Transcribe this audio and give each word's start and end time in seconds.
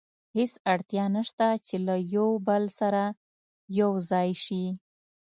هېڅ 0.35 0.51
اړتیا 0.71 1.05
نه 1.15 1.21
شته 1.27 1.47
چې 1.65 1.75
له 1.85 1.95
یو 2.15 2.29
بل 2.47 2.63
سره 2.79 3.03
یو 3.79 3.91
ځای 4.09 4.29
شي. 4.45 4.65